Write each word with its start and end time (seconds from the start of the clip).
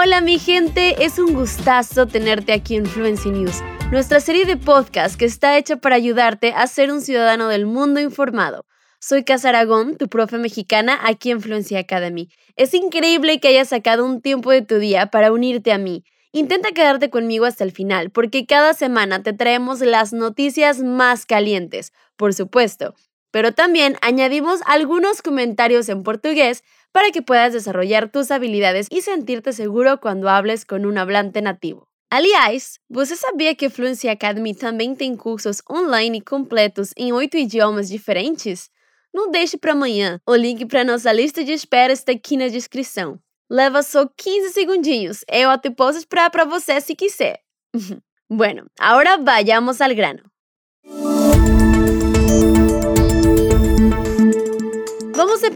Hola 0.00 0.20
mi 0.20 0.38
gente, 0.38 1.04
es 1.04 1.18
un 1.18 1.34
gustazo 1.34 2.06
tenerte 2.06 2.52
aquí 2.52 2.76
en 2.76 2.86
Fluency 2.86 3.30
News, 3.30 3.64
nuestra 3.90 4.20
serie 4.20 4.44
de 4.44 4.56
podcast 4.56 5.18
que 5.18 5.24
está 5.24 5.58
hecha 5.58 5.78
para 5.78 5.96
ayudarte 5.96 6.52
a 6.52 6.68
ser 6.68 6.92
un 6.92 7.00
ciudadano 7.00 7.48
del 7.48 7.66
mundo 7.66 7.98
informado. 7.98 8.64
Soy 9.00 9.24
Casa 9.24 9.48
Aragón, 9.48 9.96
tu 9.96 10.06
profe 10.06 10.38
mexicana 10.38 11.00
aquí 11.02 11.32
en 11.32 11.40
Fluency 11.40 11.74
Academy. 11.74 12.28
Es 12.54 12.74
increíble 12.74 13.40
que 13.40 13.48
hayas 13.48 13.70
sacado 13.70 14.06
un 14.06 14.22
tiempo 14.22 14.52
de 14.52 14.62
tu 14.62 14.78
día 14.78 15.06
para 15.06 15.32
unirte 15.32 15.72
a 15.72 15.78
mí. 15.78 16.04
Intenta 16.30 16.70
quedarte 16.70 17.10
conmigo 17.10 17.44
hasta 17.44 17.64
el 17.64 17.72
final, 17.72 18.10
porque 18.10 18.46
cada 18.46 18.74
semana 18.74 19.24
te 19.24 19.32
traemos 19.32 19.80
las 19.80 20.12
noticias 20.12 20.80
más 20.80 21.26
calientes, 21.26 21.92
por 22.16 22.34
supuesto, 22.34 22.94
pero 23.30 23.52
también 23.52 23.96
añadimos 24.00 24.60
algunos 24.66 25.22
comentarios 25.22 25.88
en 25.88 26.02
portugués 26.02 26.62
para 26.92 27.10
que 27.10 27.22
puedas 27.22 27.52
desarrollar 27.52 28.10
tus 28.10 28.30
habilidades 28.30 28.86
y 28.90 29.02
sentirte 29.02 29.52
seguro 29.52 30.00
cuando 30.00 30.28
hables 30.28 30.64
con 30.64 30.86
un 30.86 30.98
hablante 30.98 31.42
nativo. 31.42 31.88
Aliás, 32.10 32.80
você 32.88 33.16
sabia 33.16 33.54
que 33.54 33.68
Fluency 33.68 34.08
Academy 34.08 34.54
também 34.54 34.94
tem 34.94 35.14
cursos 35.14 35.60
online 35.70 36.22
completos 36.22 36.92
em 36.96 37.12
oito 37.12 37.36
idiomas 37.36 37.88
diferentes? 37.88 38.70
Não 39.12 39.30
deixe 39.30 39.58
para 39.58 39.72
amanhã. 39.72 40.18
O 40.26 40.34
link 40.34 40.64
para 40.64 40.84
nossa 40.84 41.12
lista 41.12 41.44
de 41.44 41.52
espera 41.52 41.92
está 41.92 42.12
aqui 42.12 42.36
na 42.36 42.48
descrição. 42.48 43.18
Leva 43.50 43.82
só 43.82 44.06
15 44.06 44.52
segundinhos. 44.52 45.24
Eu 45.30 45.56
te 45.58 45.70
posso 45.70 45.98
esperar 45.98 46.30
para 46.30 46.46
você 46.46 46.80
se 46.80 46.94
quiser. 46.94 47.40
bueno, 48.28 48.66
ahora 48.78 49.18
vayamos 49.18 49.80
al 49.82 49.94
grano. 49.94 50.22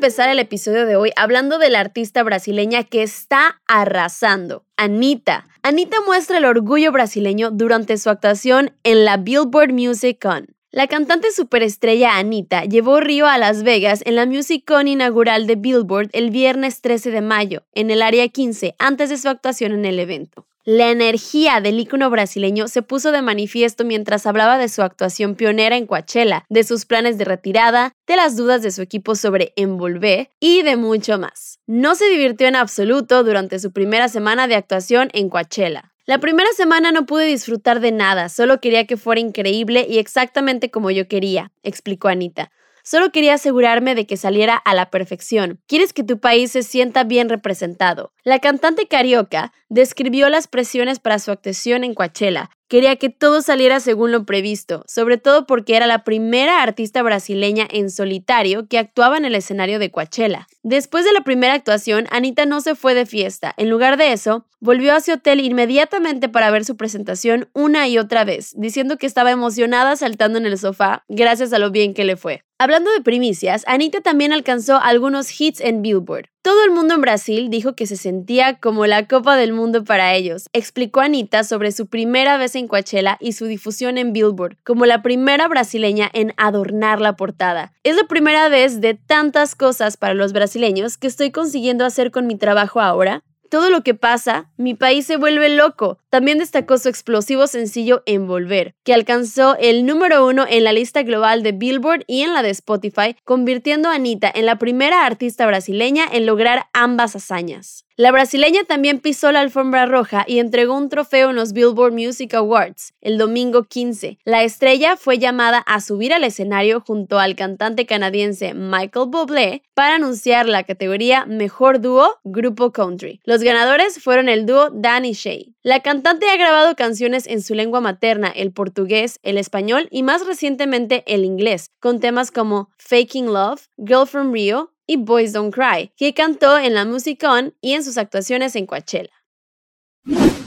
Empezar 0.02 0.28
el 0.30 0.40
episodio 0.40 0.84
de 0.84 0.96
hoy 0.96 1.12
hablando 1.14 1.58
de 1.60 1.70
la 1.70 1.78
artista 1.78 2.24
brasileña 2.24 2.82
que 2.82 3.04
está 3.04 3.62
arrasando, 3.68 4.64
Anita. 4.76 5.46
Anita 5.62 5.98
muestra 6.04 6.38
el 6.38 6.44
orgullo 6.44 6.90
brasileño 6.90 7.52
durante 7.52 7.96
su 7.98 8.10
actuación 8.10 8.72
en 8.82 9.04
la 9.04 9.16
Billboard 9.16 9.72
Music 9.72 10.18
Con. 10.20 10.56
La 10.72 10.88
cantante 10.88 11.30
superestrella 11.30 12.18
Anita 12.18 12.64
llevó 12.64 12.98
Río 12.98 13.28
a 13.28 13.38
Las 13.38 13.62
Vegas 13.62 14.02
en 14.04 14.16
la 14.16 14.26
Music 14.26 14.64
Con 14.66 14.88
inaugural 14.88 15.46
de 15.46 15.54
Billboard 15.54 16.10
el 16.14 16.30
viernes 16.30 16.80
13 16.80 17.12
de 17.12 17.20
mayo, 17.20 17.62
en 17.72 17.92
el 17.92 18.02
área 18.02 18.26
15, 18.26 18.74
antes 18.80 19.08
de 19.08 19.18
su 19.18 19.28
actuación 19.28 19.70
en 19.70 19.84
el 19.84 20.00
evento. 20.00 20.48
La 20.64 20.92
energía 20.92 21.60
del 21.60 21.80
ícono 21.80 22.08
brasileño 22.08 22.68
se 22.68 22.82
puso 22.82 23.10
de 23.10 23.20
manifiesto 23.20 23.84
mientras 23.84 24.26
hablaba 24.26 24.58
de 24.58 24.68
su 24.68 24.82
actuación 24.82 25.34
pionera 25.34 25.76
en 25.76 25.86
Coachella, 25.86 26.44
de 26.48 26.62
sus 26.62 26.86
planes 26.86 27.18
de 27.18 27.24
retirada, 27.24 27.94
de 28.06 28.14
las 28.14 28.36
dudas 28.36 28.62
de 28.62 28.70
su 28.70 28.80
equipo 28.80 29.16
sobre 29.16 29.52
Envolver 29.56 30.30
y 30.38 30.62
de 30.62 30.76
mucho 30.76 31.18
más. 31.18 31.58
No 31.66 31.96
se 31.96 32.08
divirtió 32.08 32.46
en 32.46 32.54
absoluto 32.54 33.24
durante 33.24 33.58
su 33.58 33.72
primera 33.72 34.08
semana 34.08 34.46
de 34.46 34.54
actuación 34.54 35.08
en 35.14 35.30
Coachella. 35.30 35.92
La 36.06 36.18
primera 36.18 36.50
semana 36.56 36.92
no 36.92 37.06
pude 37.06 37.24
disfrutar 37.24 37.80
de 37.80 37.90
nada, 37.90 38.28
solo 38.28 38.60
quería 38.60 38.86
que 38.86 38.96
fuera 38.96 39.20
increíble 39.20 39.84
y 39.88 39.98
exactamente 39.98 40.70
como 40.70 40.92
yo 40.92 41.08
quería, 41.08 41.50
explicó 41.64 42.06
Anita. 42.06 42.52
Solo 42.84 43.10
quería 43.12 43.34
asegurarme 43.34 43.94
de 43.94 44.06
que 44.06 44.16
saliera 44.16 44.56
a 44.56 44.74
la 44.74 44.90
perfección. 44.90 45.60
Quieres 45.66 45.92
que 45.92 46.04
tu 46.04 46.18
país 46.18 46.52
se 46.52 46.62
sienta 46.62 47.04
bien 47.04 47.28
representado. 47.28 48.12
La 48.24 48.38
cantante 48.38 48.86
carioca 48.86 49.52
describió 49.68 50.28
las 50.28 50.48
presiones 50.48 50.98
para 50.98 51.18
su 51.18 51.30
actuación 51.30 51.84
en 51.84 51.94
Coachella. 51.94 52.50
Quería 52.72 52.96
que 52.96 53.10
todo 53.10 53.42
saliera 53.42 53.80
según 53.80 54.12
lo 54.12 54.24
previsto, 54.24 54.82
sobre 54.86 55.18
todo 55.18 55.46
porque 55.46 55.76
era 55.76 55.86
la 55.86 56.04
primera 56.04 56.62
artista 56.62 57.02
brasileña 57.02 57.68
en 57.70 57.90
solitario 57.90 58.66
que 58.66 58.78
actuaba 58.78 59.18
en 59.18 59.26
el 59.26 59.34
escenario 59.34 59.78
de 59.78 59.90
Coachella. 59.90 60.48
Después 60.62 61.04
de 61.04 61.12
la 61.12 61.20
primera 61.20 61.52
actuación, 61.52 62.06
Anita 62.10 62.46
no 62.46 62.62
se 62.62 62.74
fue 62.74 62.94
de 62.94 63.04
fiesta. 63.04 63.52
En 63.58 63.68
lugar 63.68 63.98
de 63.98 64.12
eso, 64.12 64.46
volvió 64.58 64.94
a 64.94 65.02
su 65.02 65.12
hotel 65.12 65.40
inmediatamente 65.40 66.30
para 66.30 66.50
ver 66.50 66.64
su 66.64 66.78
presentación 66.78 67.50
una 67.52 67.88
y 67.88 67.98
otra 67.98 68.24
vez, 68.24 68.54
diciendo 68.56 68.96
que 68.96 69.04
estaba 69.04 69.30
emocionada 69.30 69.94
saltando 69.96 70.38
en 70.38 70.46
el 70.46 70.56
sofá 70.56 71.04
gracias 71.10 71.52
a 71.52 71.58
lo 71.58 71.72
bien 71.72 71.92
que 71.92 72.06
le 72.06 72.16
fue. 72.16 72.42
Hablando 72.56 72.90
de 72.90 73.02
primicias, 73.02 73.64
Anita 73.66 74.00
también 74.00 74.32
alcanzó 74.32 74.78
algunos 74.78 75.38
hits 75.38 75.60
en 75.60 75.82
Billboard. 75.82 76.31
Todo 76.42 76.64
el 76.64 76.72
mundo 76.72 76.94
en 76.94 77.00
Brasil 77.00 77.50
dijo 77.50 77.76
que 77.76 77.86
se 77.86 77.96
sentía 77.96 78.58
como 78.58 78.84
la 78.86 79.06
Copa 79.06 79.36
del 79.36 79.52
Mundo 79.52 79.84
para 79.84 80.12
ellos. 80.14 80.48
Explicó 80.52 81.00
Anita 81.00 81.44
sobre 81.44 81.70
su 81.70 81.86
primera 81.86 82.36
vez 82.36 82.56
en 82.56 82.66
Coachella 82.66 83.16
y 83.20 83.34
su 83.34 83.46
difusión 83.46 83.96
en 83.96 84.12
Billboard, 84.12 84.56
como 84.64 84.84
la 84.84 85.02
primera 85.02 85.46
brasileña 85.46 86.10
en 86.12 86.34
adornar 86.36 87.00
la 87.00 87.14
portada. 87.14 87.72
Es 87.84 87.94
la 87.94 88.08
primera 88.08 88.48
vez 88.48 88.80
de 88.80 88.94
tantas 88.94 89.54
cosas 89.54 89.96
para 89.96 90.14
los 90.14 90.32
brasileños 90.32 90.98
que 90.98 91.06
estoy 91.06 91.30
consiguiendo 91.30 91.84
hacer 91.84 92.10
con 92.10 92.26
mi 92.26 92.34
trabajo 92.34 92.80
ahora 92.80 93.22
todo 93.52 93.68
lo 93.68 93.82
que 93.82 93.92
pasa, 93.92 94.50
mi 94.56 94.72
país 94.72 95.04
se 95.04 95.18
vuelve 95.18 95.50
loco. 95.50 95.98
También 96.08 96.38
destacó 96.38 96.78
su 96.78 96.88
explosivo 96.88 97.46
sencillo 97.46 98.02
Envolver, 98.06 98.74
que 98.82 98.94
alcanzó 98.94 99.58
el 99.58 99.84
número 99.84 100.26
uno 100.26 100.46
en 100.48 100.64
la 100.64 100.72
lista 100.72 101.02
global 101.02 101.42
de 101.42 101.52
Billboard 101.52 102.04
y 102.06 102.22
en 102.22 102.32
la 102.32 102.42
de 102.42 102.48
Spotify, 102.48 103.14
convirtiendo 103.24 103.90
a 103.90 103.96
Anita 103.96 104.32
en 104.34 104.46
la 104.46 104.56
primera 104.56 105.04
artista 105.04 105.44
brasileña 105.46 106.06
en 106.10 106.24
lograr 106.24 106.64
ambas 106.72 107.14
hazañas. 107.14 107.84
La 108.02 108.10
brasileña 108.10 108.64
también 108.64 108.98
pisó 108.98 109.30
la 109.30 109.38
alfombra 109.38 109.86
roja 109.86 110.24
y 110.26 110.40
entregó 110.40 110.76
un 110.76 110.88
trofeo 110.88 111.30
en 111.30 111.36
los 111.36 111.52
Billboard 111.52 111.92
Music 111.92 112.34
Awards 112.34 112.94
el 113.00 113.16
domingo 113.16 113.62
15. 113.62 114.18
La 114.24 114.42
estrella 114.42 114.96
fue 114.96 115.20
llamada 115.20 115.58
a 115.58 115.80
subir 115.80 116.12
al 116.12 116.24
escenario 116.24 116.80
junto 116.80 117.20
al 117.20 117.36
cantante 117.36 117.86
canadiense 117.86 118.54
Michael 118.54 119.06
Bublé 119.06 119.62
para 119.74 119.94
anunciar 119.94 120.48
la 120.48 120.64
categoría 120.64 121.26
Mejor 121.26 121.80
Dúo 121.80 122.18
Grupo 122.24 122.72
Country. 122.72 123.20
Los 123.22 123.44
ganadores 123.44 124.02
fueron 124.02 124.28
el 124.28 124.46
dúo 124.46 124.70
Danny 124.70 125.12
Shay. 125.12 125.54
La 125.62 125.78
cantante 125.78 126.28
ha 126.28 126.36
grabado 126.36 126.74
canciones 126.74 127.28
en 127.28 127.40
su 127.40 127.54
lengua 127.54 127.80
materna, 127.80 128.32
el 128.34 128.50
portugués, 128.50 129.20
el 129.22 129.38
español 129.38 129.86
y 129.92 130.02
más 130.02 130.26
recientemente 130.26 131.04
el 131.06 131.24
inglés, 131.24 131.70
con 131.78 132.00
temas 132.00 132.32
como 132.32 132.68
Faking 132.78 133.26
Love, 133.26 133.68
Girl 133.76 134.08
from 134.08 134.32
Rio, 134.32 134.71
y 134.92 134.96
Boys 134.96 135.32
Don't 135.32 135.54
Cry, 135.54 135.90
que 135.96 136.12
cantó 136.12 136.58
en 136.58 136.74
la 136.74 136.84
Musicon 136.84 137.54
y 137.60 137.72
en 137.72 137.82
sus 137.82 137.96
actuaciones 137.96 138.54
en 138.56 138.66
Coachella. 138.66 139.12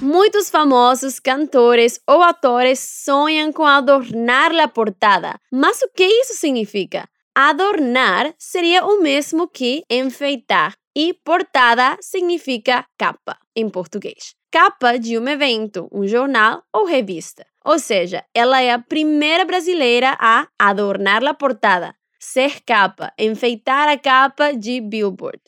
Muitos 0.01 0.51
famosos 0.51 1.19
cantores 1.19 1.99
ou 2.05 2.21
atores 2.21 2.79
sonham 2.79 3.51
com 3.51 3.65
adornar 3.65 4.51
a 4.59 4.67
portada. 4.67 5.39
Mas 5.51 5.81
o 5.81 5.89
que 5.89 6.05
isso 6.05 6.33
significa? 6.33 7.07
Adornar 7.33 8.33
seria 8.37 8.85
o 8.85 9.01
mesmo 9.01 9.47
que 9.47 9.83
enfeitar 9.89 10.75
e 10.95 11.13
portada 11.13 11.97
significa 12.01 12.85
capa 12.97 13.37
em 13.55 13.69
português. 13.69 14.35
Capa 14.51 14.97
de 14.97 15.17
um 15.17 15.27
evento, 15.27 15.89
um 15.91 16.05
jornal 16.07 16.63
ou 16.71 16.85
revista. 16.85 17.45
Ou 17.63 17.79
seja, 17.79 18.23
ela 18.33 18.61
é 18.61 18.71
a 18.71 18.79
primeira 18.79 19.43
brasileira 19.43 20.15
a 20.19 20.47
adornar 20.59 21.25
a 21.25 21.33
portada, 21.33 21.95
ser 22.25 22.63
capa, 22.65 23.13
enfeitar 23.17 23.87
a 23.87 24.01
capa 24.01 24.51
de 24.51 24.81
Billboard. 24.81 25.41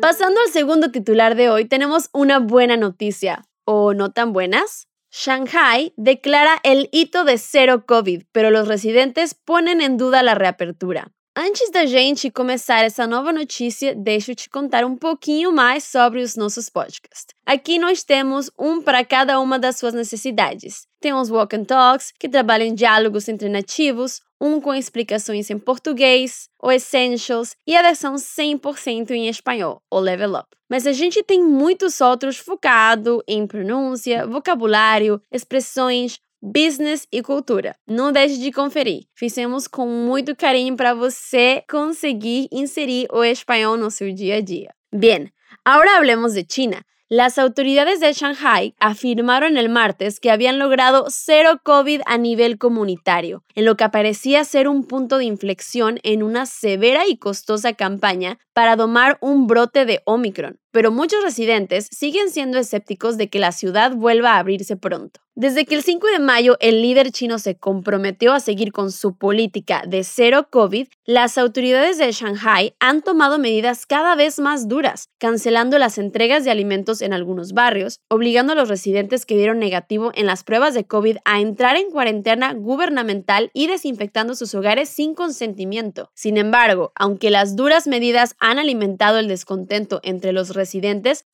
Pasando 0.00 0.40
al 0.40 0.48
segundo 0.50 0.90
titular 0.90 1.36
de 1.36 1.50
hoy, 1.50 1.66
tenemos 1.66 2.08
una 2.12 2.38
buena 2.38 2.76
noticia, 2.76 3.44
o 3.64 3.92
no 3.92 4.10
tan 4.12 4.32
buenas. 4.32 4.88
Shanghai 5.10 5.92
declara 5.96 6.58
el 6.64 6.88
hito 6.90 7.24
de 7.24 7.36
cero 7.36 7.84
COVID, 7.86 8.24
pero 8.32 8.50
los 8.50 8.66
residentes 8.66 9.34
ponen 9.34 9.82
en 9.82 9.98
duda 9.98 10.22
la 10.22 10.34
reapertura. 10.34 11.11
Antes 11.34 11.70
da 11.70 11.86
gente 11.86 12.30
começar 12.30 12.84
essa 12.84 13.06
nova 13.06 13.32
notícia, 13.32 13.94
deixa 13.94 14.32
eu 14.32 14.36
te 14.36 14.50
contar 14.50 14.84
um 14.84 14.94
pouquinho 14.94 15.50
mais 15.50 15.82
sobre 15.82 16.20
os 16.20 16.36
nossos 16.36 16.68
podcasts. 16.68 17.34
Aqui 17.46 17.78
nós 17.78 18.04
temos 18.04 18.50
um 18.58 18.82
para 18.82 19.02
cada 19.02 19.40
uma 19.40 19.58
das 19.58 19.78
suas 19.78 19.94
necessidades. 19.94 20.86
Temos 21.00 21.30
Walk 21.30 21.56
and 21.56 21.64
Talks, 21.64 22.12
que 22.20 22.28
trabalham 22.28 22.66
em 22.66 22.74
diálogos 22.74 23.30
entre 23.30 23.48
nativos, 23.48 24.20
um 24.38 24.60
com 24.60 24.74
explicações 24.74 25.48
em 25.48 25.58
português, 25.58 26.50
o 26.62 26.70
Essentials 26.70 27.56
e 27.66 27.74
a 27.74 27.80
versão 27.80 28.14
100% 28.14 29.12
em 29.12 29.26
espanhol, 29.28 29.80
o 29.90 29.98
Level 29.98 30.34
Up. 30.34 30.48
Mas 30.68 30.86
a 30.86 30.92
gente 30.92 31.22
tem 31.22 31.42
muitos 31.42 31.98
outros 32.02 32.36
focados 32.36 33.22
em 33.26 33.46
pronúncia, 33.46 34.26
vocabulário, 34.26 35.18
expressões, 35.32 36.18
business 36.42 37.06
e 37.12 37.22
cultura. 37.22 37.76
Não 37.86 38.10
deixe 38.10 38.38
de 38.38 38.50
conferir. 38.50 39.04
Fizemos 39.14 39.68
com 39.68 39.86
muito 39.86 40.34
carinho 40.34 40.76
para 40.76 40.92
você 40.92 41.62
conseguir 41.70 42.48
inserir 42.50 43.06
o 43.12 43.22
espanhol 43.22 43.76
no 43.76 43.90
seu 43.90 44.12
dia 44.12 44.36
a 44.36 44.40
dia. 44.40 44.74
Bien, 44.92 45.32
ahora 45.64 45.96
hablemos 45.96 46.34
de 46.34 46.44
China. 46.44 46.84
Las 47.14 47.36
autoridades 47.36 48.00
de 48.00 48.10
Shanghai 48.14 48.74
afirmaron 48.80 49.58
el 49.58 49.68
martes 49.68 50.18
que 50.18 50.30
habían 50.30 50.58
logrado 50.58 51.04
cero 51.10 51.60
COVID 51.62 52.00
a 52.06 52.16
nivel 52.16 52.56
comunitario, 52.56 53.44
en 53.54 53.66
lo 53.66 53.76
que 53.76 53.86
parecía 53.90 54.44
ser 54.44 54.66
un 54.66 54.86
punto 54.86 55.18
de 55.18 55.26
inflexión 55.26 56.00
en 56.04 56.22
una 56.22 56.46
severa 56.46 57.06
y 57.06 57.18
costosa 57.18 57.74
campaña 57.74 58.38
para 58.54 58.76
domar 58.76 59.18
un 59.20 59.46
brote 59.46 59.84
de 59.84 60.00
Omicron. 60.06 60.58
Pero 60.72 60.90
muchos 60.90 61.22
residentes 61.22 61.88
siguen 61.92 62.30
siendo 62.30 62.58
escépticos 62.58 63.16
de 63.16 63.28
que 63.28 63.38
la 63.38 63.52
ciudad 63.52 63.92
vuelva 63.94 64.32
a 64.32 64.38
abrirse 64.38 64.76
pronto. 64.76 65.20
Desde 65.34 65.64
que 65.64 65.74
el 65.74 65.82
5 65.82 66.08
de 66.08 66.18
mayo 66.18 66.58
el 66.60 66.82
líder 66.82 67.10
chino 67.10 67.38
se 67.38 67.56
comprometió 67.56 68.34
a 68.34 68.40
seguir 68.40 68.70
con 68.70 68.92
su 68.92 69.16
política 69.16 69.82
de 69.86 70.04
cero 70.04 70.48
COVID, 70.50 70.88
las 71.06 71.38
autoridades 71.38 71.96
de 71.96 72.12
Shanghai 72.12 72.74
han 72.80 73.00
tomado 73.00 73.38
medidas 73.38 73.86
cada 73.86 74.14
vez 74.14 74.38
más 74.38 74.68
duras, 74.68 75.08
cancelando 75.16 75.78
las 75.78 75.96
entregas 75.96 76.44
de 76.44 76.50
alimentos 76.50 77.00
en 77.00 77.14
algunos 77.14 77.54
barrios, 77.54 78.00
obligando 78.08 78.52
a 78.52 78.56
los 78.56 78.68
residentes 78.68 79.24
que 79.24 79.38
dieron 79.38 79.58
negativo 79.58 80.12
en 80.14 80.26
las 80.26 80.44
pruebas 80.44 80.74
de 80.74 80.84
COVID 80.84 81.16
a 81.24 81.40
entrar 81.40 81.76
en 81.76 81.90
cuarentena 81.90 82.52
gubernamental 82.52 83.50
y 83.54 83.68
desinfectando 83.68 84.34
sus 84.34 84.54
hogares 84.54 84.90
sin 84.90 85.14
consentimiento. 85.14 86.10
Sin 86.14 86.36
embargo, 86.36 86.92
aunque 86.94 87.30
las 87.30 87.56
duras 87.56 87.86
medidas 87.86 88.36
han 88.38 88.58
alimentado 88.58 89.18
el 89.18 89.28
descontento 89.28 90.00
entre 90.02 90.32
los 90.32 90.50
residentes, 90.50 90.61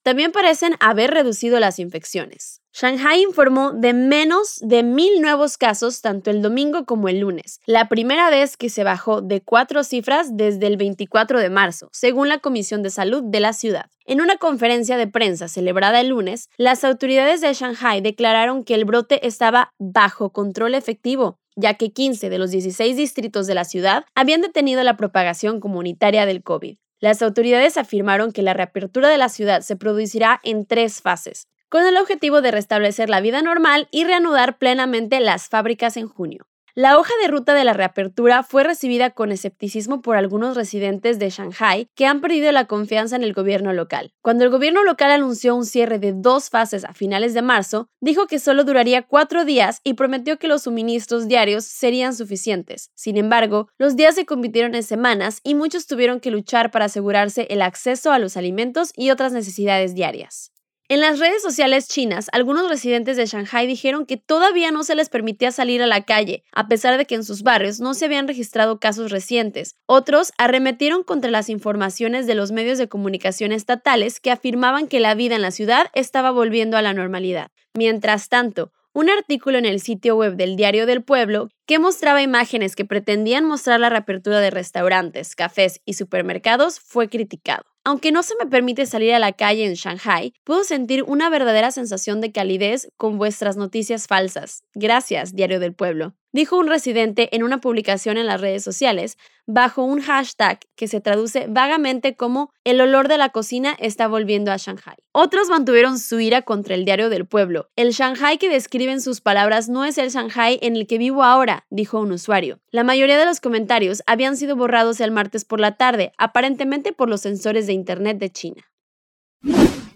también 0.03 0.33
parecen 0.33 0.75
haber 0.81 1.11
reducido 1.11 1.61
las 1.61 1.79
infecciones. 1.79 2.63
Shanghai 2.73 3.23
informó 3.23 3.73
de 3.73 3.93
menos 3.93 4.59
de 4.61 4.83
mil 4.83 5.21
nuevos 5.21 5.59
casos 5.59 6.01
tanto 6.01 6.31
el 6.31 6.43
domingo 6.43 6.85
como 6.85 7.09
el 7.09 7.21
lunes, 7.21 7.61
la 7.67 7.89
primera 7.89 8.31
vez 8.31 8.57
que 8.57 8.69
se 8.69 8.85
bajó 8.85 9.21
de 9.21 9.41
cuatro 9.41 9.83
cifras 9.83 10.37
desde 10.37 10.67
el 10.67 10.77
24 10.77 11.41
de 11.41 11.51
marzo, 11.51 11.89
según 11.93 12.29
la 12.29 12.39
Comisión 12.39 12.83
de 12.83 12.91
Salud 12.91 13.23
de 13.25 13.41
la 13.41 13.53
ciudad. 13.53 13.91
En 14.05 14.21
una 14.21 14.37
conferencia 14.37 14.97
de 14.97 15.09
prensa 15.09 15.49
celebrada 15.49 16.01
el 16.01 16.09
lunes, 16.09 16.51
las 16.57 16.85
autoridades 16.85 17.41
de 17.41 17.53
Shanghai 17.53 18.01
declararon 18.01 18.65
que 18.65 18.75
el 18.75 18.85
brote 18.85 19.27
estaba 19.27 19.75
bajo 19.79 20.31
control 20.33 20.75
efectivo, 20.75 21.41
ya 21.57 21.75
que 21.75 21.93
15 21.93 22.31
de 22.31 22.39
los 22.39 22.51
16 22.51 22.97
distritos 22.97 23.47
de 23.47 23.55
la 23.55 23.65
ciudad 23.65 24.05
habían 24.15 24.41
detenido 24.41 24.83
la 24.85 24.97
propagación 24.97 25.59
comunitaria 25.59 26.25
del 26.25 26.43
COVID. 26.43 26.77
Las 27.01 27.23
autoridades 27.23 27.77
afirmaron 27.77 28.33
que 28.33 28.43
la 28.43 28.55
reapertura 28.55 29.09
de 29.09 29.19
la 29.19 29.29
ciudad 29.29 29.61
se 29.61 29.77
producirá 29.77 30.41
en 30.43 30.67
tres 30.67 31.01
fases 31.01 31.47
con 31.69 31.87
el 31.87 31.97
objetivo 31.97 32.41
de 32.41 32.51
restablecer 32.51 33.09
la 33.09 33.21
vida 33.21 33.43
normal 33.43 33.89
y 33.91 34.05
reanudar 34.05 34.59
plenamente 34.59 35.21
las 35.21 35.49
fábricas 35.49 35.97
en 35.97 36.09
junio. 36.09 36.49
La 36.81 36.97
hoja 36.97 37.13
de 37.21 37.27
ruta 37.27 37.55
de 37.55 37.65
la 37.65 37.73
reapertura 37.73 38.45
fue 38.45 38.63
recibida 38.63 39.11
con 39.11 39.33
escepticismo 39.33 40.01
por 40.01 40.15
algunos 40.15 40.57
residentes 40.57 41.19
de 41.19 41.29
Shanghai 41.29 41.89
que 41.97 42.07
han 42.07 42.21
perdido 42.21 42.53
la 42.53 42.67
confianza 42.67 43.17
en 43.17 43.25
el 43.25 43.33
gobierno 43.33 43.73
local. 43.73 44.13
Cuando 44.23 44.45
el 44.45 44.51
gobierno 44.51 44.85
local 44.85 45.11
anunció 45.11 45.57
un 45.57 45.67
cierre 45.67 45.99
de 45.99 46.13
dos 46.13 46.51
fases 46.51 46.85
a 46.85 46.95
finales 46.95 47.35
de 47.35 47.43
marzo, 47.43 47.89
dijo 48.01 48.29
que 48.29 48.39
solo 48.39 48.63
duraría 48.63 49.03
cuatro 49.03 49.45
días 49.45 49.81
y 49.83 49.95
prometió 49.95 50.39
que 50.39 50.47
los 50.47 50.63
suministros 50.63 51.27
diarios 51.27 51.65
serían 51.65 52.15
suficientes. 52.15 52.93
Sin 52.95 53.17
embargo, 53.17 53.67
los 53.77 53.97
días 53.97 54.15
se 54.15 54.25
convirtieron 54.25 54.77
en 54.77 54.85
semanas 54.85 55.41
y 55.43 55.57
muchos 55.57 55.89
tuvieron 55.89 56.21
que 56.21 56.31
luchar 56.31 56.71
para 56.71 56.85
asegurarse 56.85 57.49
el 57.51 57.63
acceso 57.63 58.13
a 58.13 58.21
los 58.21 58.37
alimentos 58.37 58.93
y 58.95 59.11
otras 59.11 59.33
necesidades 59.33 59.97
diarias. 59.97 60.53
En 60.91 61.01
las 61.01 61.19
redes 61.19 61.43
sociales 61.43 61.87
chinas, 61.87 62.29
algunos 62.33 62.71
residentes 62.71 63.19
de 63.19 63.27
Shanghai 63.27 63.67
dijeron 63.67 64.07
que 64.07 64.17
todavía 64.17 64.71
no 64.71 64.85
se 64.85 64.95
les 64.95 65.11
permitía 65.11 65.53
salir 65.53 65.83
a 65.83 65.87
la 65.87 66.07
calle, 66.07 66.45
a 66.51 66.67
pesar 66.67 66.97
de 66.97 67.05
que 67.05 67.15
en 67.15 67.25
sus 67.25 67.43
barrios 67.43 67.79
no 67.79 67.93
se 67.93 68.07
habían 68.07 68.27
registrado 68.27 68.81
casos 68.81 69.11
recientes. 69.11 69.77
Otros 69.85 70.33
arremetieron 70.39 71.05
contra 71.05 71.31
las 71.31 71.51
informaciones 71.51 72.27
de 72.27 72.35
los 72.35 72.53
medios 72.53 72.79
de 72.79 72.89
comunicación 72.89 73.53
estatales 73.53 74.19
que 74.19 74.31
afirmaban 74.31 74.89
que 74.89 74.99
la 74.99 75.15
vida 75.15 75.37
en 75.37 75.43
la 75.43 75.51
ciudad 75.51 75.89
estaba 75.93 76.31
volviendo 76.31 76.79
a 76.79 76.83
la 76.83 76.95
normalidad. 76.95 77.51
Mientras 77.75 78.31
tanto, 78.31 78.73
un 78.95 79.11
artículo 79.11 79.59
en 79.59 79.67
el 79.67 79.83
sitio 79.83 80.17
web 80.17 80.37
del 80.37 80.57
Diario 80.57 80.87
del 80.87 81.05
Pueblo 81.05 81.51
que 81.69 81.79
mostraba 81.79 82.23
imágenes 82.23 82.75
que 82.75 82.87
pretendían 82.87 83.45
mostrar 83.45 83.79
la 83.79 83.91
reapertura 83.91 84.41
de 84.41 84.49
restaurantes, 84.49 85.37
cafés 85.37 85.83
y 85.85 85.93
supermercados 85.93 86.81
fue 86.81 87.11
criticado. 87.11 87.67
Aunque 87.85 88.11
no 88.11 88.23
se 88.23 88.35
me 88.43 88.47
permite 88.51 88.87
salir 88.87 89.13
a 89.13 89.19
la 89.19 89.33
calle 89.33 89.67
en 89.67 89.75
Shanghai, 89.75 90.33
puedo 90.45 90.65
sentir 90.65 91.03
una 91.03 91.29
verdadera 91.29 91.71
sensación 91.71 92.23
de 92.23 92.33
calidez 92.33 92.89
con 92.97 93.19
vuestras 93.19 93.59
noticias 93.59 94.07
falsas. 94.07 94.65
Gracias, 94.73 95.35
Diario 95.35 95.61
del 95.61 95.75
Pueblo 95.75 96.15
dijo 96.33 96.57
un 96.57 96.67
residente 96.67 97.35
en 97.35 97.43
una 97.43 97.61
publicación 97.61 98.17
en 98.19 98.27
las 98.27 98.41
redes 98.41 98.63
sociales 98.63 99.17
bajo 99.47 99.83
un 99.83 100.01
hashtag 100.01 100.61
que 100.77 100.89
se 100.89 101.01
traduce 101.01 101.47
vagamente 101.49 102.17
como 102.17 102.53
el 102.65 102.81
olor 102.81 103.09
de 103.09 103.17
la 103.17 103.31
cocina 103.31 103.75
está 103.79 104.07
volviendo 104.09 104.53
a 104.53 104.59
Shanghai. 104.59 104.97
Otros 105.13 105.49
mantuvieron 105.49 105.99
su 105.99 106.21
ira 106.21 106.43
contra 106.43 106.75
el 106.75 106.85
diario 106.85 107.09
del 107.09 107.27
pueblo. 107.27 107.71
El 107.77 107.93
Shanghai 107.93 108.37
que 108.37 108.51
describen 108.51 109.01
sus 109.01 109.21
palabras 109.23 109.69
no 109.69 109.85
es 109.85 109.97
el 109.97 110.11
Shanghai 110.11 110.59
en 110.61 110.77
el 110.77 110.87
que 110.87 110.99
vivo 110.99 111.25
ahora, 111.25 111.58
dijo 111.71 112.01
un 112.01 112.13
usuario. 112.13 112.61
La 112.71 112.85
mayoría 112.85 113.19
de 113.19 113.25
los 113.25 113.41
comentarios 113.41 114.03
habían 114.07 114.37
sido 114.37 114.57
borrados 114.57 115.01
el 115.01 115.11
martes 115.11 115.45
por 115.45 115.61
la 115.61 115.77
tarde, 115.77 116.13
aparentemente 116.19 116.93
por 116.93 117.09
los 117.09 117.21
sensores 117.21 117.67
de 117.67 117.73
Internet 117.73 118.19
de 118.19 118.31
China. 118.31 118.63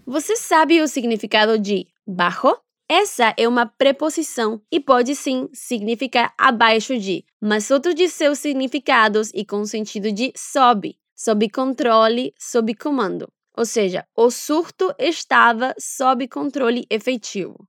¿Você 0.05 0.35
sabe 0.35 0.81
o 0.81 0.87
significado 0.87 1.57
de 1.57 1.87
bajo? 2.05 2.57
Essa 2.89 3.33
é 3.37 3.47
uma 3.47 3.65
preposição 3.65 4.61
e 4.71 4.79
pode 4.79 5.15
sim 5.15 5.49
significar 5.53 6.33
abaixo 6.37 6.99
de, 6.99 7.25
mas 7.41 7.71
outro 7.71 7.93
de 7.93 8.09
seus 8.09 8.39
significados 8.39 9.31
e 9.33 9.45
com 9.45 9.65
sentido 9.65 10.11
de 10.11 10.33
sob, 10.35 10.95
sob 11.15 11.49
controle, 11.49 12.33
sob 12.37 12.75
comando. 12.75 13.27
Ou 13.55 13.65
seja, 13.65 14.05
o 14.15 14.29
surto 14.29 14.93
estava 14.99 15.73
sob 15.79 16.27
controle 16.27 16.85
efetivo. 16.89 17.67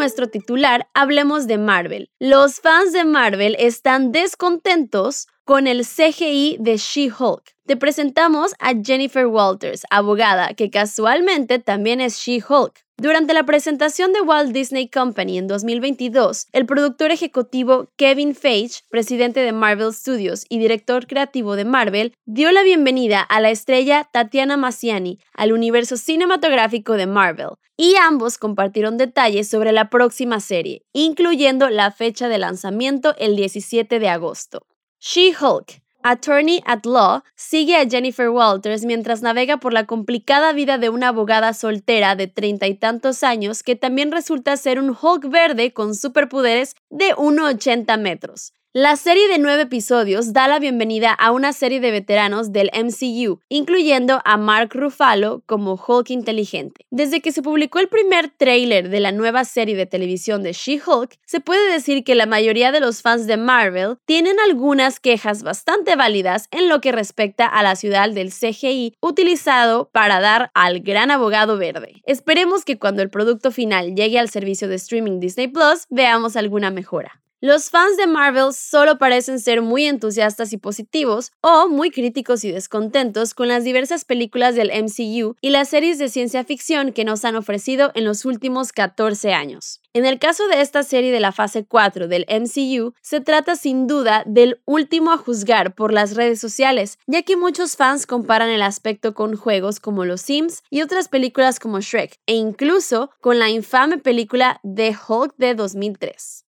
Nuestro 0.00 0.28
titular, 0.28 0.88
hablemos 0.94 1.46
de 1.46 1.58
Marvel. 1.58 2.10
Los 2.18 2.60
fans 2.60 2.92
de 2.94 3.04
Marvel 3.04 3.54
están 3.58 4.12
descontentos 4.12 5.28
con 5.44 5.66
el 5.66 5.84
CGI 5.84 6.56
de 6.58 6.78
She-Hulk. 6.78 7.54
Te 7.66 7.76
presentamos 7.76 8.54
a 8.58 8.72
Jennifer 8.82 9.26
Walters, 9.26 9.82
abogada, 9.90 10.54
que 10.54 10.70
casualmente 10.70 11.58
también 11.58 12.00
es 12.00 12.16
She-Hulk. 12.16 12.82
Durante 13.00 13.32
la 13.32 13.44
presentación 13.44 14.12
de 14.12 14.20
Walt 14.20 14.52
Disney 14.52 14.86
Company 14.86 15.38
en 15.38 15.46
2022, 15.46 16.48
el 16.52 16.66
productor 16.66 17.10
ejecutivo 17.10 17.90
Kevin 17.96 18.34
Feige, 18.34 18.82
presidente 18.90 19.40
de 19.40 19.52
Marvel 19.52 19.94
Studios 19.94 20.44
y 20.50 20.58
director 20.58 21.06
creativo 21.06 21.56
de 21.56 21.64
Marvel, 21.64 22.12
dio 22.26 22.52
la 22.52 22.62
bienvenida 22.62 23.22
a 23.22 23.40
la 23.40 23.48
estrella 23.48 24.06
Tatiana 24.12 24.58
Massiani 24.58 25.18
al 25.32 25.54
universo 25.54 25.96
cinematográfico 25.96 26.92
de 26.98 27.06
Marvel, 27.06 27.52
y 27.74 27.96
ambos 27.96 28.36
compartieron 28.36 28.98
detalles 28.98 29.48
sobre 29.48 29.72
la 29.72 29.88
próxima 29.88 30.38
serie, 30.38 30.82
incluyendo 30.92 31.70
la 31.70 31.92
fecha 31.92 32.28
de 32.28 32.36
lanzamiento 32.36 33.14
el 33.16 33.34
17 33.34 33.98
de 33.98 34.08
agosto. 34.10 34.66
She-Hulk, 35.00 35.80
Attorney 36.02 36.62
at 36.66 36.84
Law, 36.84 37.22
sigue 37.34 37.76
a 37.76 37.88
Jennifer 37.88 38.28
Walters 38.30 38.84
mientras 38.84 39.22
navega 39.22 39.58
por 39.58 39.72
la 39.72 39.86
complicada 39.86 40.52
vida 40.52 40.78
de 40.78 40.88
una 40.88 41.08
abogada 41.08 41.52
soltera 41.52 42.16
de 42.16 42.26
treinta 42.26 42.66
y 42.66 42.74
tantos 42.74 43.22
años 43.22 43.62
que 43.62 43.76
también 43.76 44.12
resulta 44.12 44.56
ser 44.56 44.78
un 44.78 44.96
Hulk 45.00 45.28
verde 45.28 45.72
con 45.72 45.94
superpoderes 45.94 46.74
de 46.88 47.14
1,80 47.14 47.98
metros. 48.00 48.52
La 48.72 48.94
serie 48.94 49.26
de 49.26 49.40
nueve 49.40 49.62
episodios 49.62 50.32
da 50.32 50.46
la 50.46 50.60
bienvenida 50.60 51.10
a 51.12 51.32
una 51.32 51.52
serie 51.52 51.80
de 51.80 51.90
veteranos 51.90 52.52
del 52.52 52.70
MCU, 52.72 53.40
incluyendo 53.48 54.20
a 54.24 54.36
Mark 54.36 54.70
Ruffalo 54.74 55.42
como 55.46 55.74
Hulk 55.74 56.10
inteligente. 56.10 56.86
Desde 56.88 57.20
que 57.20 57.32
se 57.32 57.42
publicó 57.42 57.80
el 57.80 57.88
primer 57.88 58.28
tráiler 58.28 58.88
de 58.88 59.00
la 59.00 59.10
nueva 59.10 59.44
serie 59.44 59.74
de 59.74 59.86
televisión 59.86 60.44
de 60.44 60.52
She-Hulk, 60.52 61.16
se 61.26 61.40
puede 61.40 61.72
decir 61.72 62.04
que 62.04 62.14
la 62.14 62.26
mayoría 62.26 62.70
de 62.70 62.78
los 62.78 63.02
fans 63.02 63.26
de 63.26 63.36
Marvel 63.36 63.96
tienen 64.04 64.36
algunas 64.38 65.00
quejas 65.00 65.42
bastante 65.42 65.96
válidas 65.96 66.46
en 66.52 66.68
lo 66.68 66.80
que 66.80 66.92
respecta 66.92 67.46
a 67.46 67.64
la 67.64 67.74
ciudad 67.74 68.08
del 68.10 68.30
CGI 68.30 68.94
utilizado 69.00 69.90
para 69.92 70.20
dar 70.20 70.52
al 70.54 70.78
gran 70.78 71.10
abogado 71.10 71.58
verde. 71.58 72.02
Esperemos 72.04 72.64
que 72.64 72.78
cuando 72.78 73.02
el 73.02 73.10
producto 73.10 73.50
final 73.50 73.96
llegue 73.96 74.20
al 74.20 74.30
servicio 74.30 74.68
de 74.68 74.76
streaming 74.76 75.18
Disney 75.18 75.48
Plus 75.48 75.86
veamos 75.90 76.36
alguna 76.36 76.70
mejora. 76.70 77.20
Los 77.42 77.70
fans 77.70 77.96
de 77.96 78.06
Marvel 78.06 78.52
solo 78.52 78.98
parecen 78.98 79.40
ser 79.40 79.62
muy 79.62 79.86
entusiastas 79.86 80.52
y 80.52 80.58
positivos 80.58 81.32
o 81.40 81.68
muy 81.68 81.90
críticos 81.90 82.44
y 82.44 82.52
descontentos 82.52 83.32
con 83.32 83.48
las 83.48 83.64
diversas 83.64 84.04
películas 84.04 84.56
del 84.56 84.70
MCU 84.70 85.36
y 85.40 85.48
las 85.48 85.70
series 85.70 85.98
de 85.98 86.10
ciencia 86.10 86.44
ficción 86.44 86.92
que 86.92 87.06
nos 87.06 87.24
han 87.24 87.36
ofrecido 87.36 87.92
en 87.94 88.04
los 88.04 88.26
últimos 88.26 88.72
14 88.72 89.32
años. 89.32 89.80
En 89.94 90.04
el 90.04 90.18
caso 90.18 90.48
de 90.48 90.60
esta 90.60 90.82
serie 90.82 91.12
de 91.12 91.20
la 91.20 91.32
fase 91.32 91.64
4 91.64 92.08
del 92.08 92.26
MCU, 92.28 92.92
se 93.00 93.22
trata 93.22 93.56
sin 93.56 93.86
duda 93.86 94.22
del 94.26 94.60
último 94.66 95.10
a 95.10 95.16
juzgar 95.16 95.74
por 95.74 95.94
las 95.94 96.16
redes 96.16 96.40
sociales, 96.40 96.98
ya 97.06 97.22
que 97.22 97.38
muchos 97.38 97.74
fans 97.74 98.06
comparan 98.06 98.50
el 98.50 98.60
aspecto 98.60 99.14
con 99.14 99.34
juegos 99.34 99.80
como 99.80 100.04
Los 100.04 100.20
Sims 100.20 100.62
y 100.68 100.82
otras 100.82 101.08
películas 101.08 101.58
como 101.58 101.80
Shrek, 101.80 102.18
e 102.26 102.34
incluso 102.34 103.10
con 103.22 103.38
la 103.38 103.48
infame 103.48 103.96
película 103.96 104.60
The 104.62 104.94
Hulk 105.08 105.36
de 105.38 105.54
2003. 105.54 106.44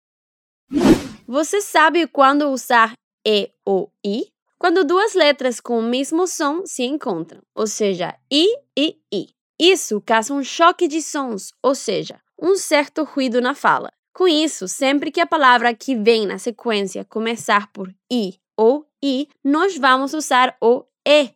Você 1.26 1.60
sabe 1.60 2.06
quando 2.06 2.50
usar 2.50 2.92
E 3.26 3.50
ou 3.64 3.92
I? 4.04 4.26
Quando 4.58 4.84
duas 4.84 5.14
letras 5.14 5.60
com 5.60 5.78
o 5.78 5.82
mesmo 5.82 6.26
som 6.26 6.64
se 6.64 6.82
encontram, 6.82 7.42
ou 7.54 7.66
seja, 7.66 8.14
I 8.32 8.46
e 8.76 8.96
I. 9.12 9.28
Isso 9.58 10.00
causa 10.00 10.32
um 10.32 10.42
choque 10.42 10.88
de 10.88 11.02
sons, 11.02 11.52
ou 11.62 11.74
seja, 11.74 12.20
um 12.40 12.56
certo 12.56 13.04
ruído 13.04 13.40
na 13.40 13.54
fala. 13.54 13.92
Com 14.12 14.26
isso, 14.26 14.66
sempre 14.66 15.10
que 15.10 15.20
a 15.20 15.26
palavra 15.26 15.74
que 15.74 15.94
vem 15.94 16.26
na 16.26 16.38
sequência 16.38 17.04
começar 17.04 17.70
por 17.72 17.94
I 18.10 18.40
ou 18.56 18.86
e 19.02 19.28
nós 19.44 19.76
vamos 19.76 20.14
usar 20.14 20.56
o 20.60 20.84
E 21.06 21.30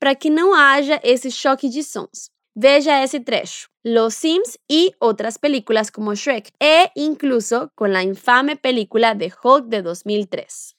para 0.00 0.14
que 0.14 0.28
não 0.28 0.52
haja 0.52 1.00
esse 1.04 1.30
choque 1.30 1.68
de 1.68 1.82
sons. 1.82 2.33
Veja 2.56 3.02
esse 3.02 3.18
trecho. 3.18 3.66
Los 3.82 4.14
Sims 4.14 4.60
y 4.68 4.94
otras 5.00 5.38
películas 5.38 5.90
como 5.90 6.14
Shrek 6.14 6.52
e 6.60 6.92
incluso 6.94 7.72
con 7.74 7.92
la 7.92 8.04
infame 8.04 8.54
película 8.54 9.16
de 9.16 9.32
Hulk 9.42 9.66
de 9.66 9.82
2003. 9.82 10.76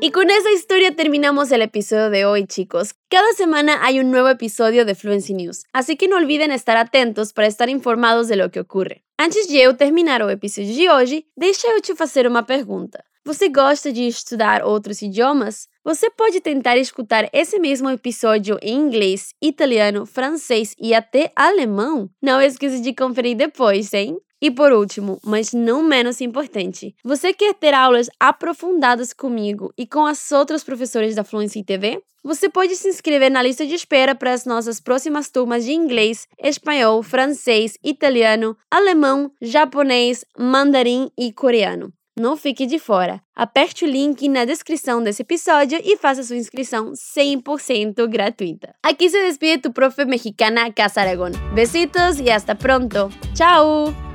Y 0.00 0.10
con 0.12 0.30
esa 0.30 0.50
historia 0.50 0.96
terminamos 0.96 1.52
el 1.52 1.60
episodio 1.60 2.08
de 2.08 2.24
hoy, 2.24 2.46
chicos. 2.46 2.94
Cada 3.10 3.30
semana 3.34 3.84
hay 3.84 4.00
un 4.00 4.10
nuevo 4.10 4.28
episodio 4.28 4.86
de 4.86 4.94
Fluency 4.94 5.34
News, 5.34 5.64
así 5.74 5.96
que 5.96 6.08
no 6.08 6.16
olviden 6.16 6.52
estar 6.52 6.78
atentos 6.78 7.34
para 7.34 7.48
estar 7.48 7.68
informados 7.68 8.28
de 8.28 8.36
lo 8.36 8.50
que 8.50 8.60
ocurre. 8.60 9.04
Antes 9.18 9.46
de 9.48 9.74
terminar 9.74 10.22
o 10.22 10.30
episódio 10.30 10.74
de 10.74 10.88
hoje, 10.88 11.26
deixa 11.36 11.68
eu 11.68 11.82
te 11.82 11.94
fazer 11.94 12.26
uma 12.26 12.44
pergunta. 12.44 13.04
Você 13.26 13.48
gosta 13.48 13.92
de 13.92 14.06
estudar 14.06 14.62
outros 14.62 15.02
idiomas? 15.02 15.68
Você 15.86 16.10
pode 16.10 16.40
tentar 16.40 16.76
escutar 16.78 17.30
esse 17.32 17.60
mesmo 17.60 17.88
episódio 17.88 18.58
em 18.60 18.76
inglês, 18.76 19.28
italiano, 19.40 20.04
francês 20.04 20.74
e 20.80 20.92
até 20.92 21.30
alemão? 21.36 22.10
Não 22.20 22.42
esqueça 22.42 22.80
de 22.80 22.92
conferir 22.92 23.36
depois, 23.36 23.94
hein? 23.94 24.18
E 24.42 24.50
por 24.50 24.72
último, 24.72 25.20
mas 25.24 25.52
não 25.52 25.84
menos 25.84 26.20
importante, 26.20 26.92
você 27.04 27.32
quer 27.32 27.54
ter 27.54 27.72
aulas 27.72 28.08
aprofundadas 28.18 29.12
comigo 29.12 29.72
e 29.78 29.86
com 29.86 30.04
as 30.04 30.32
outras 30.32 30.64
professores 30.64 31.14
da 31.14 31.22
Fluency 31.22 31.62
TV? 31.62 32.02
Você 32.24 32.48
pode 32.48 32.74
se 32.74 32.88
inscrever 32.88 33.30
na 33.30 33.40
lista 33.40 33.64
de 33.64 33.76
espera 33.76 34.12
para 34.12 34.32
as 34.32 34.44
nossas 34.44 34.80
próximas 34.80 35.30
turmas 35.30 35.64
de 35.64 35.72
inglês, 35.72 36.26
espanhol, 36.42 37.00
francês, 37.00 37.78
italiano, 37.84 38.56
alemão, 38.68 39.30
japonês, 39.40 40.24
mandarim 40.36 41.08
e 41.16 41.32
coreano. 41.32 41.92
Não 42.18 42.34
fique 42.34 42.64
de 42.64 42.78
fora. 42.78 43.20
Aperte 43.34 43.84
o 43.84 43.88
link 43.88 44.26
na 44.26 44.46
descrição 44.46 45.02
desse 45.02 45.20
episódio 45.20 45.78
e 45.84 45.98
faça 45.98 46.22
sua 46.22 46.36
inscrição 46.36 46.92
100% 46.92 48.06
gratuita. 48.08 48.74
Aqui 48.82 49.10
se 49.10 49.20
despide 49.20 49.58
tu 49.58 49.70
profe 49.70 50.06
mexicana 50.06 50.72
Casa 50.72 51.02
Aragón. 51.02 51.32
Besitos 51.54 52.18
y 52.18 52.30
hasta 52.30 52.54
pronto. 52.54 53.10
Chao! 53.34 54.05